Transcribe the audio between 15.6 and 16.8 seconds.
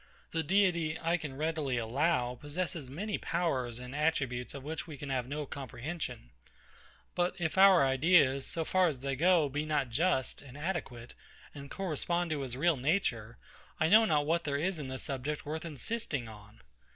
insisting on.